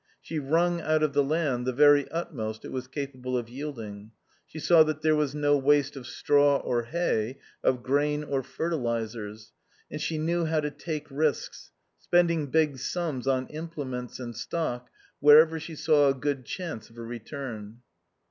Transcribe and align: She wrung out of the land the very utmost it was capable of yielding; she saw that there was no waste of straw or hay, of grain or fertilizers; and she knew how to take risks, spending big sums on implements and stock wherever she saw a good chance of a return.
She 0.19 0.39
wrung 0.39 0.81
out 0.81 1.03
of 1.03 1.13
the 1.13 1.23
land 1.23 1.67
the 1.67 1.71
very 1.71 2.09
utmost 2.09 2.65
it 2.65 2.71
was 2.71 2.87
capable 2.87 3.37
of 3.37 3.49
yielding; 3.49 4.09
she 4.47 4.57
saw 4.57 4.81
that 4.81 5.03
there 5.03 5.15
was 5.15 5.35
no 5.35 5.55
waste 5.59 5.95
of 5.95 6.07
straw 6.07 6.57
or 6.57 6.81
hay, 6.85 7.37
of 7.63 7.83
grain 7.83 8.23
or 8.23 8.41
fertilizers; 8.41 9.51
and 9.91 10.01
she 10.01 10.17
knew 10.17 10.45
how 10.45 10.59
to 10.59 10.71
take 10.71 11.05
risks, 11.11 11.69
spending 11.99 12.47
big 12.49 12.79
sums 12.79 13.27
on 13.27 13.45
implements 13.49 14.19
and 14.19 14.35
stock 14.35 14.89
wherever 15.19 15.59
she 15.59 15.75
saw 15.75 16.09
a 16.09 16.15
good 16.15 16.45
chance 16.45 16.89
of 16.89 16.97
a 16.97 17.03
return. 17.03 17.81